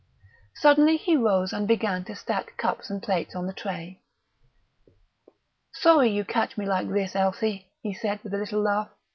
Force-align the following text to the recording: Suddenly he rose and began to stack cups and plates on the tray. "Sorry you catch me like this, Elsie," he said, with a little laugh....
Suddenly 0.55 0.97
he 0.97 1.15
rose 1.15 1.53
and 1.53 1.67
began 1.67 2.03
to 2.05 2.15
stack 2.15 2.57
cups 2.57 2.89
and 2.89 3.03
plates 3.03 3.35
on 3.35 3.45
the 3.45 3.53
tray. 3.53 4.01
"Sorry 5.73 6.09
you 6.09 6.25
catch 6.25 6.57
me 6.57 6.65
like 6.65 6.89
this, 6.89 7.15
Elsie," 7.15 7.67
he 7.83 7.93
said, 7.93 8.19
with 8.23 8.33
a 8.33 8.37
little 8.39 8.61
laugh.... 8.63 8.89